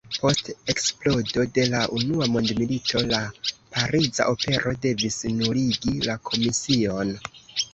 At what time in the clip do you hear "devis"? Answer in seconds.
4.87-5.21